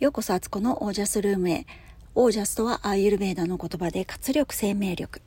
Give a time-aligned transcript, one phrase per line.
[0.00, 1.66] ようこそあつこのオージャスルームへ。
[2.14, 5.20] オージャスとはアーユルベーダの言葉で活力生命力。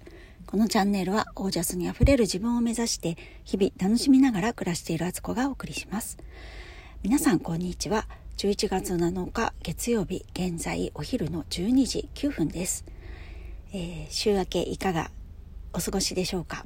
[0.48, 6.18] このチャンネルはオージャスにあふれる自分を目指して日々楽しみながら暮らしているあつこがお送りします。
[7.04, 8.08] 皆さんこんにちは。
[8.38, 12.84] 11月7日月曜日現在お昼の12時9分です。
[13.74, 15.12] えー、週明けいかが
[15.72, 16.66] お過ごしでしょうか？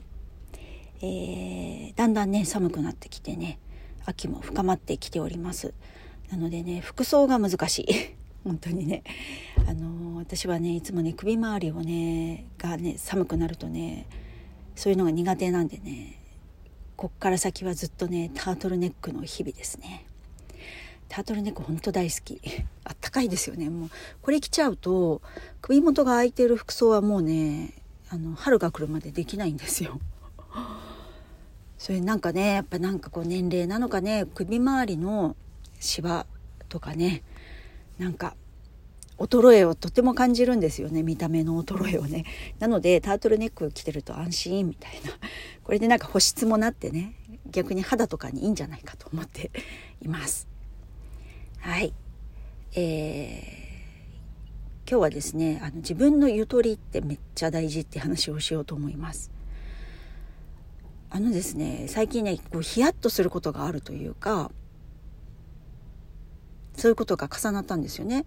[1.02, 3.60] えー、だんだんね寒くなってきてね
[4.05, 5.74] 秋も深まってきております。
[6.32, 7.88] なのでね服装が難しい。
[8.44, 9.04] 本当にね。
[9.67, 14.08] あの私はねいつもね首周りをねがね寒くなるとね
[14.76, 16.20] そういうのが苦手なんでね
[16.95, 20.05] こっから先はずっとねタートルネックの日々ですね。
[21.09, 22.41] タートルネックほんと大好き。
[22.84, 23.70] あったかいですよね。
[23.70, 23.89] もう
[24.22, 25.22] これ着ちゃうと
[25.62, 27.73] 首元が開いてる服装はもうね
[28.09, 30.00] あの春が来るまでできないんですよ。
[31.78, 35.36] それなんかねやっぱなんかこう年齢なのかね首周りの
[35.80, 36.26] シワ
[36.70, 37.23] とかね
[37.98, 38.36] なんか
[39.17, 42.25] 衰えをとても感じるんですよね見た目の衰えをね。
[42.59, 45.11] なのでタートルネック着てると安心みたいな。
[45.64, 47.14] これでなんか保湿もなってね
[47.50, 49.52] 逆に肌とかにいいんじゃないかと思って
[50.02, 50.48] います。
[51.59, 51.94] はい。
[52.73, 59.31] えー、今日はですねあの自分のゆとりってめっちゃ大事って話をしようと思います。
[61.09, 64.52] あのですね最近ねこうヒヤッとすることがあるというか
[66.78, 68.25] そういうことが重なったんですよね。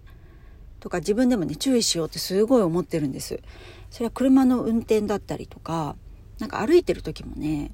[0.79, 3.39] とか自分でもね注意しようってすごい思ってるんです。
[3.89, 5.95] それは車の運転だったりとか
[6.39, 7.71] なんか歩いてる時もね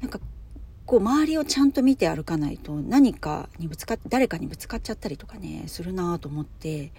[0.00, 0.18] なんか
[0.86, 6.92] こう周りをちゃんと見て歩かないと何かにぶつかって誰かにぶつかっちゃったりとかねするなと思って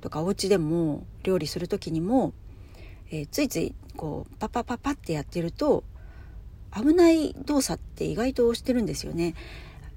[0.00, 2.32] とかお家でも料理する時にも、
[3.10, 5.84] えー、ついついこうパパパパってやってると
[6.74, 9.34] 危ない動作って意外としてるんですよね。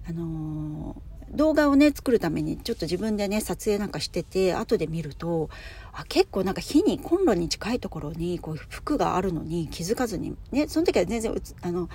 [0.07, 5.49] あのー動画をね作るためにちょっと自分でね撮影なんかしてて後で見ると
[5.93, 11.89] あ結構なんか火にコンロに近いところにこう服があるのに気づかずにねその時は全然あの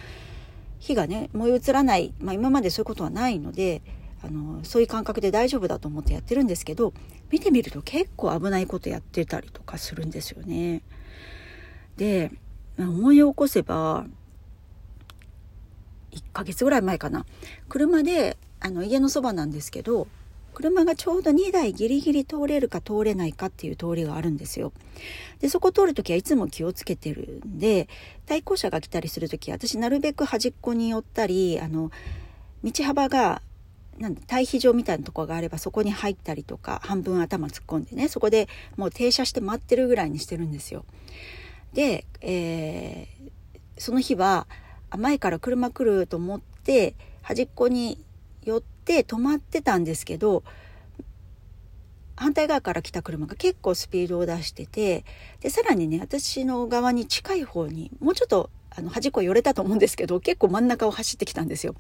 [0.79, 3.83] 火がね燃え移らない、まあ、今までそういうことはないので
[4.23, 6.93] あのそういう感覚で大丈夫だと思ってやってるんですけど
[7.31, 10.83] 見てみると結構危ないことやってたりとかするんですよね。
[11.97, 12.31] で
[12.79, 14.07] 思い起こせば
[16.13, 17.25] 1ヶ月ぐらい前かな
[17.69, 18.37] 車で
[18.67, 20.09] あの家のそばなんですけど
[20.57, 24.73] 車がちょうど2台ギリギリ通れるか通れないかっていう通りがあるんですよ。
[25.39, 27.91] で、そこ通るときはいつも気をつけてるんで、
[28.25, 31.91] 対向車が来たりするとき、私なるべく端っこに寄ったり、あの、
[32.65, 33.43] 道幅が、
[33.99, 40.87] なんだ、対比場みたいなとこがあればそこに入ったりとか、半分頭突っ込んでね、そこでもう停車して待ってるぐらいにしてるんですよ。
[41.75, 43.31] で、えー、
[43.77, 44.47] その日は、
[44.97, 48.03] 前から車来ると思って、端っこに
[48.47, 50.43] 寄って止まってたんですけど
[52.15, 55.05] 反対側から来た車が結構スピードを出してて
[55.41, 61.75] でさらにね私の側に近い方にもうちょっとあの端っこ寄れたと思うんですけど結構真ん中を走ってきたんですよ。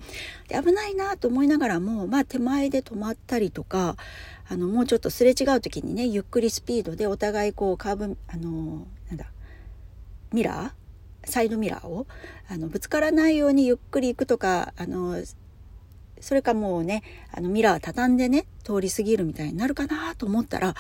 [0.49, 3.97] で危ないなと思いながらも、まあ、手前で止まったりとか
[4.49, 9.27] あのもうちょっとすれ違う時にねゆっくりスピードでお互いこうカーブあのなんだ
[10.33, 11.31] ミラー？
[11.31, 12.07] サイドミラーを
[12.49, 15.23] あのぶつからないようにゆっくり行くとかあの
[16.21, 20.75] それかもうね、あのミラー畳んでね、通り過ぎるみたいになるかなと思ったら、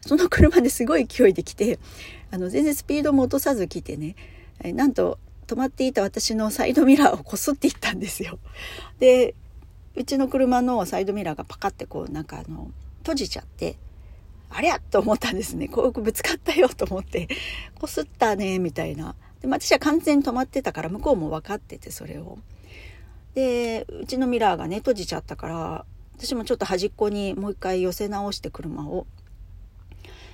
[0.00, 1.78] その車ですごい勢いで来て、
[2.30, 4.16] あの全然スピードも落とさず来てね、
[4.62, 8.38] えなんと止まっていた私のサイドミラーをこすっていったんですよ。
[8.98, 9.34] で、
[9.94, 13.76] うちの車のサイドミラーがパカってこうなんかあの閉じちゃって、
[14.50, 15.68] ありゃと思ったんですね。
[15.68, 17.28] こうぶつかったよと思って、
[17.78, 19.14] こすったね、みたいな。
[19.40, 22.38] で私は完全に止まってたから向こうも分かっててそれを。
[23.34, 25.84] でうちのミラーがね閉じちゃったから
[26.16, 29.06] 私もちょっと端っこにもう一回寄せ直して車を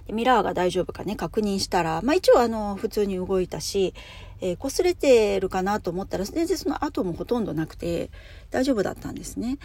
[0.06, 3.94] でミラーが大丈夫かね確認したら、まあ、一応あの普通に動いたし、
[4.40, 8.10] えー、擦れてるかなと思ったら全然その後もほとんどなくて
[8.50, 9.58] 大丈夫だったんですね。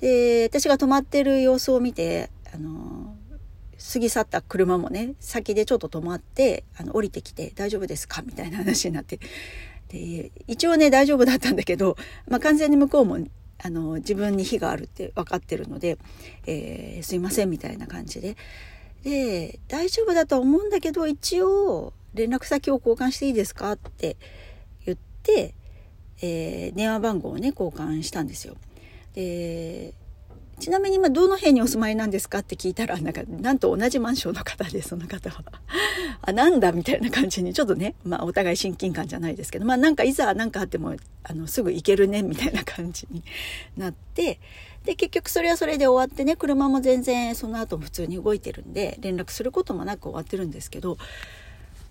[0.00, 3.16] で私が止まってる様子を見てあの
[3.92, 9.18] 過ぎ去った車もね先でちょっと止まってあの降りてきて「大丈夫ですか?」みたいな話になって
[9.88, 11.96] で一応ね大丈夫だったんだけど、
[12.28, 13.18] まあ、完全に向こうも
[13.58, 15.98] あの自分に非があるって分かってるので、
[16.46, 18.36] えー、すいませんみたいな感じで
[19.02, 24.16] で大丈夫だと思うんだけど一応連絡先を交換していいですかって
[24.84, 25.54] 言って、
[26.20, 28.56] えー、電話番号をね交換したんですよ。
[29.14, 29.94] で
[30.58, 35.44] ちなみに今どの辺にお住まいなんですかって聞いたら、なんか、なんと同じマンションの方で、その方は。
[36.22, 43.22] あ、なんだみたいな感じに、ちょっとね、 まあお互い親近感じゃないですけど、まあなんかいざなんかあっても、あの、すぐ行けるね、みたいな感じに
[43.76, 44.40] なって、
[44.84, 50.96] で、結局それはそれで終わってね、車も全然その後も普通に動いてるんで、連絡することもなく終わってるんですけど、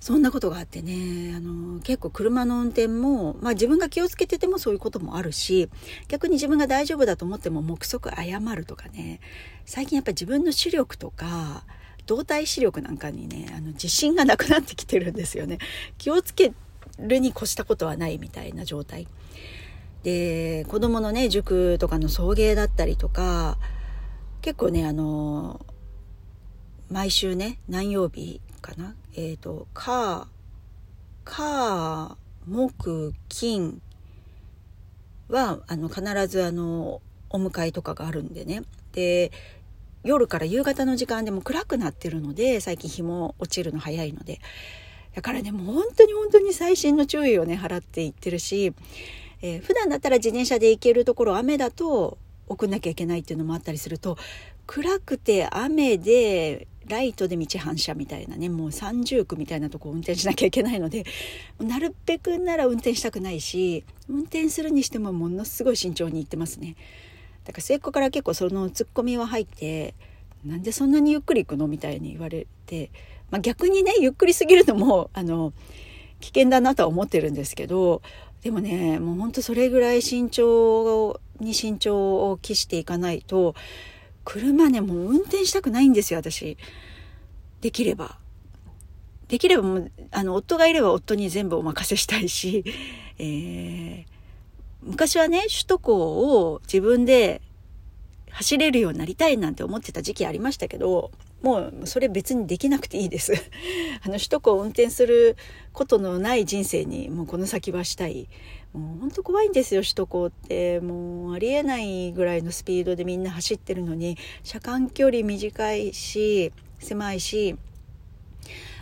[0.05, 5.67] そんなことがあってね、あの、結構車の運転も、まあ自分が気をつけててもそういうこともあるし、
[6.09, 9.19] 逆に自分が大丈夫だと思っても目測誤るとかね、
[9.65, 11.63] 最近やっぱ自分の視力とか、
[12.05, 15.57] 動体視力なんかにね、あの、自信がなくなってきてるんですよね。
[15.97, 16.53] 気をつけ
[16.99, 19.07] るに越したことはないみたいな状態。
[20.03, 23.57] で、子供のね、塾とかの送迎だったりとか、
[24.43, 25.65] 結構ね、あの、
[26.91, 28.95] 毎週ね、何曜日かな？
[29.15, 30.27] えっ、ー、と、か、
[31.23, 32.17] か、
[32.47, 33.79] 木、金
[35.29, 38.63] は、あの、必ずあの、お迎えとかがあるんでね。
[38.93, 39.31] で、
[40.03, 44.39] 夜から夕方の時間でも暗くなってるので、最近日も落ちるの早いので。
[45.13, 48.73] だからね、もう本当に本当に細心の注意をね、払っていってるし、
[49.41, 54.17] えー、普段だったら自転車で行けるところ、雨だと送んなきゃいけないっていうのもあったりすると、
[54.67, 61.05] 暗くて雨でライトで道反射みたいなねもう三重苦みたいなとこを運転しなきゃいけないので
[61.59, 66.75] なるべくなら運転したくないし運転するにしてもものすごい慎重に行ってますね。
[67.43, 69.93] だから末っ子から結構そのツッコミは入って
[70.43, 72.91] なんでそんなにゆっくり行くのみたいに言われて、
[73.29, 75.53] まあ、逆にねゆっくりすぎるのもあの
[76.19, 78.01] 危険だなとは思ってるんですけど
[78.41, 83.55] でもねもうほんとそれぐらい慎重に慎重を期していかないと
[84.25, 86.57] 車ね、もう運転したくないんですよ、私。
[87.61, 88.17] できれば。
[89.27, 92.63] できればもう、あの、夫がいれば夫に全部お任せしたいし、
[93.17, 94.05] えー、
[94.81, 97.41] 昔はね、首都高を自分で
[98.29, 101.11] 走れるようになりたいなんて思ってた時期ありましたけど、
[101.41, 103.33] もうそれ別にできなくていいです。
[104.03, 105.37] あの首都高を運転する
[105.73, 108.27] ことのない人生にもうこの先はしたい。
[108.75, 110.79] もうほんと怖いんですよ首都高って。
[110.79, 114.17] もうありえないぐらいのスピードでみんな走ってるのに。
[114.43, 117.55] 車間距離短いし狭いし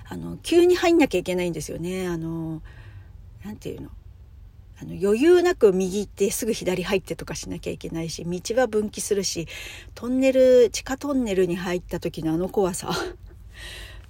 [0.09, 2.07] あの急に入んなきゃいけないんですよね。
[2.07, 2.61] あの
[3.43, 3.89] 何て言うの。
[4.81, 9.47] あの余裕なく右行ってすぐ左入ってとかしなきゃいけないし道は分岐するし
[9.93, 12.91] トンネル地下トンネルに入った時のあの怖さ。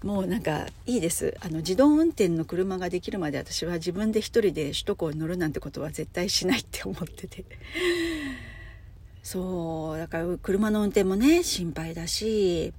[0.03, 1.37] もうなんかいいです。
[1.39, 7.45] あの自動運転の車ができるまで私は自分で一人で首都高に乗るなんてことは絶対しないって思ってて。
[9.23, 12.73] そうだから車の運転もね心配だし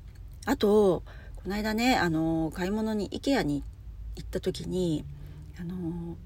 [0.45, 1.03] あと
[1.37, 3.65] この間ねあの買い物に IKEA に
[4.17, 5.07] 行った時に
[5.59, 6.17] あの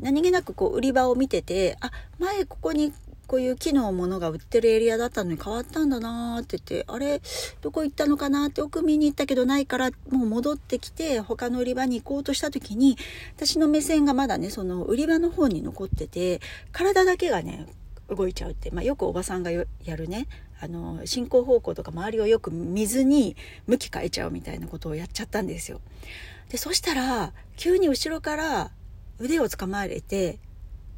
[0.00, 2.94] 何気なくこう売り場を見ててあ前ここに
[3.26, 7.20] こういう木のものが売ってるエリアだったのに変わったんだなーって言って、あれ、
[7.60, 12.96] どこ行ったのかなって奥見に行ったけどないから、もう戻ってきて、他の売り場に行こうとした時に、
[13.36, 16.40] 私の目線がまだね、その売り場の方に残ってて、
[16.72, 17.66] 体だけがね、
[18.08, 20.28] 動いちゃうって、まあ、よくおばさんがやるね、
[20.60, 23.36] あの、進行方向とか周りをよく見ずに
[23.66, 25.80] 向き変えちゃうみたいなことをやっちゃったんですよ。
[26.48, 28.70] で、そしたら、急に後ろから
[29.18, 30.38] 腕を捕まえて、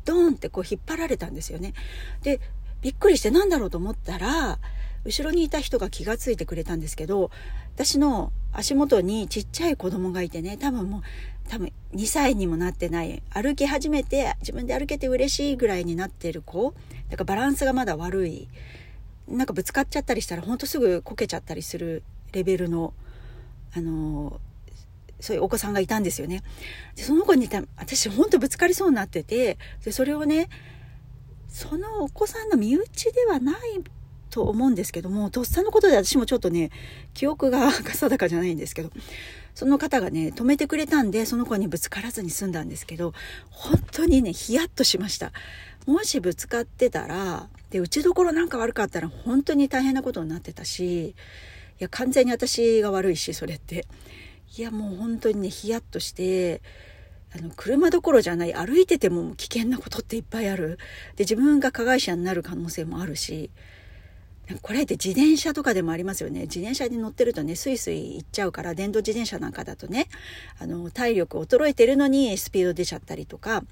[0.08, 1.74] ドーンってこう引っ張られたんですよね。
[2.22, 2.40] で、
[2.80, 4.58] びっくりして何だろうと思ったら、
[5.04, 7.30] 後ろにいた人が気がついてくれたんですけど、
[7.74, 11.02] 私の足元にちっちゃい子供がいてね、多分もう、
[11.50, 16.72] 多分2歳にもなってない、歩き始めて、自分で歩けて嬉しいぐらいになってる子、
[17.10, 18.48] だからバランスがまだ悪い、
[19.28, 22.02] なんかぶつかっちゃったりしたらほんとすぐこけちゃったりする
[22.32, 22.94] レベルの、
[23.76, 24.40] あの
[25.20, 26.42] そういうお子さんがいたんですよね。
[26.96, 30.48] でその子に私ほんとぶつかりそうになっててでそれをね
[31.48, 33.56] そのお子さんの身内ではない
[34.30, 36.70] と思うんですけどもとっさのことで私もちょっとね
[37.14, 38.90] 記憶が定かじゃないんですけど
[39.54, 43.14] その方がね止めてくれたんでその子にぶつからずに済んだんですけど
[43.50, 45.32] 本当にねヒヤッとしました。
[45.86, 51.14] もしぶつかってたらで打ちどころなんか悪かったら本当に大変なことになってたしい
[51.78, 53.86] や完全に私が悪いしそれって
[54.56, 56.62] いやもう本当にねヒヤッとして
[57.36, 60.78] あの車どころじゃない歩いてても危険なことっていっぱいある。
[61.16, 63.50] で自分が加害者になる可能性もあるし
[64.62, 66.42] これって自転車とかでもありますよね。
[66.42, 70.08] 自転車に乗ってるとねスイスイ行っちゃうから電動自転車なんかだとね
[70.58, 73.66] あの体力衰えてるのにスピード出ちゃったりとかなんか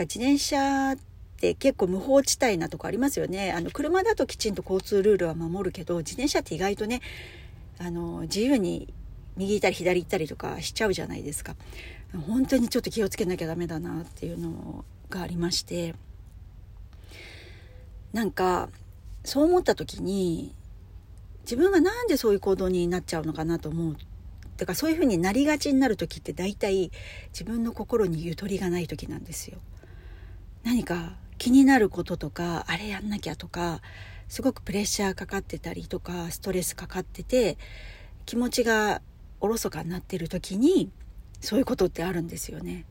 [0.00, 0.96] 自転車っ
[1.36, 3.50] て結構無法地帯なとこありますよね。
[3.50, 7.00] あの車だときちんと交通ルールは守るけど自転車って意外とね
[7.80, 8.94] あの自由に
[9.36, 11.56] 右行ったり左行ったりとかしちゃうじゃないですか。
[12.26, 15.94] 本当にちょっと気をつけなきゃダメだなっていうのがありまして。
[18.12, 18.68] なんか
[19.24, 20.54] そう思った時に
[21.42, 23.96] 自分がなんでそういう行動になっちゃうのかなと思う。
[24.56, 26.92] だからそういうふうになりがちになる時って大体
[27.32, 29.58] 自分の心にゆとりがない時なんですよ。
[30.62, 33.80] 何か気になることとかあれやんなきゃとか
[34.28, 37.58] すごくプレッシャーかかってたりとかストレスかかってて
[38.26, 39.02] 気持ちが
[39.44, 40.90] おろそかになってる時に
[41.40, 42.86] そういうことってあるんですよね。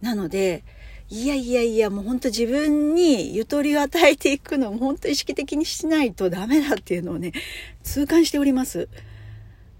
[0.00, 0.64] なので
[1.10, 7.32] いやいやいやもう本当自分にゆとりを与えていくのを本当意識的にしないとダメだっていうのをね
[7.82, 8.88] 痛感しております。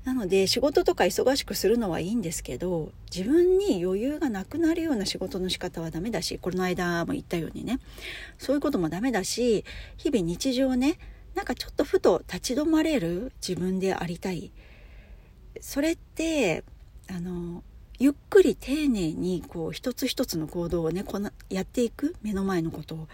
[0.04, 7.78] なので仕事とか忙しくするのはいいんですけど自分に余裕がなくなるような仕事の仕方はダメだしこの間も言ったようにね
[8.38, 9.64] そういうこともダメだし
[9.96, 10.98] 日々日常ね
[11.34, 14.50] なんかちょっとふと立ち止まれる自分でありたい
[15.60, 16.64] それって
[17.08, 17.62] あの
[17.98, 23.08] ゆっくり丁寧にこう一つ一つの行動をねこなやっていく目の前のことを。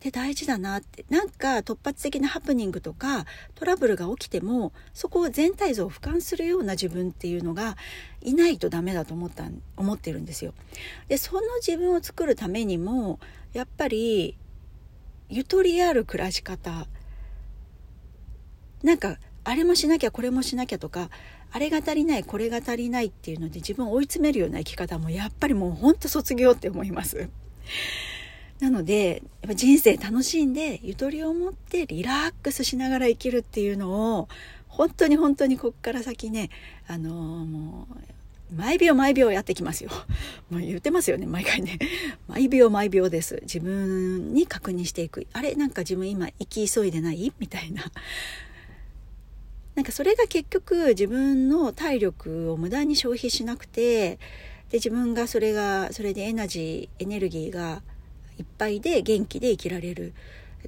[0.00, 7.78] で大事だなってなんか突発的なハプニングとかトラブルが起きてもそこを全体像を俯瞰するような自分っていうのが
[8.20, 9.44] いないとダメだと思った
[9.76, 10.52] 思ってるんですよ。
[11.08, 13.18] でその自分を作るためにも
[13.54, 14.36] やっぱり
[15.30, 16.86] ゆとりある暮らし方
[18.86, 21.10] なんかあれもしなきゃこれもしなきゃとか
[21.50, 27.28] あれが足りないこれが足りないっていうので自分を追い詰めるような生き方もやっぱりもうほんと卒業って思います。
[28.60, 34.28] なのでやっぱ人生楽しんでゆとりを持ってリラックスしながら生きるっていうのを
[34.68, 36.50] 本当に本当にこっから先ね
[36.86, 37.88] あのも
[38.52, 39.90] う毎秒毎秒やってきますよ。
[40.48, 41.80] もう言ってますよね毎回ね。
[42.28, 43.40] 毎秒毎秒です。
[43.42, 45.26] 自分に確認していく。
[45.32, 47.32] あれなんか自分今生き急いでない？
[47.40, 47.82] みたいな。
[49.76, 54.16] なんかそれが結局自分の体力を無駄に消費しなくて
[54.70, 57.82] で自分がそれがそれでエナジーエネルギーが
[58.38, 60.14] いっぱいで元気で生きられる。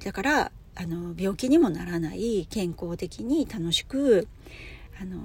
[0.03, 4.29] だからあの病気にもならない健康的に楽しく
[5.01, 5.17] あの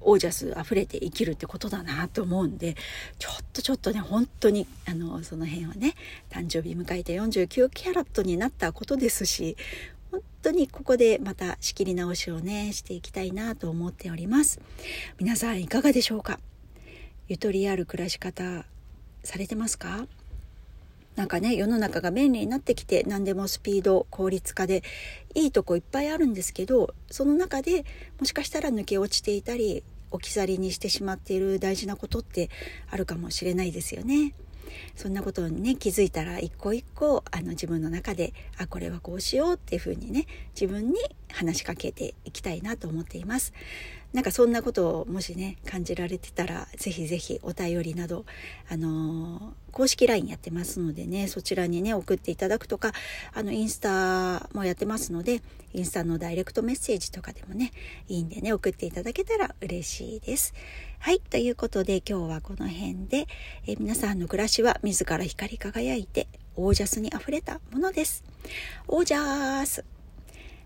[0.00, 2.76] オージャス溢れて生きるってことだなと思うんで
[3.18, 5.94] ちょっとちょっとね本当にあのその辺はね
[6.30, 9.56] 誕生日迎えて49キャラットになったことですし
[10.46, 14.60] 当にここでまた仕切り直しをねしていきたいなと思っております。
[15.18, 16.38] 皆さんいかがでしょうか？
[17.26, 18.64] ゆとりある暮らし方
[19.24, 20.06] されてますか？
[21.16, 24.84] なんかね世の中が便利になってきて何でもスピード効率化で
[25.34, 27.84] いいとこいっぱいあるんですけどその中で
[28.20, 32.50] もしかしたら抜け落ちていたり置き去りにしてしまっている大事なことって
[32.88, 34.32] あるかもしれないですよね。
[34.94, 40.26] そんなことにね気づいたら一個一個あの自分の中であこれはこうしようっていうふうにね
[40.58, 40.96] 自分に
[41.32, 43.52] 話しかけていきたいなと思っています。
[44.16, 48.24] なんかそんなことをもしね感じられてたらぜひぜひお便りなど
[48.66, 49.42] あのー、
[49.72, 52.92] 公式 LINE やってますのでねそちらにね送っていただくとか
[53.34, 55.42] あのインスタもやってますので
[55.74, 57.72] インスタのダイレクトメッセージとかでもね
[58.08, 60.54] いいんでね送っていただけたら嬉しいです。
[60.98, 61.20] はい。
[61.20, 63.26] ということで今日はこの辺で、
[63.66, 68.24] え、皆さんの暮らしは自ら光り輝いてオージャスにあふれたものです。
[68.88, 69.84] オージャース。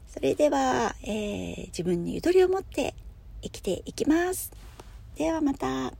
[0.06, 2.94] それでは、えー、自分にゆとりを持って
[3.42, 4.52] 生きていきます。
[5.16, 5.99] ではまた。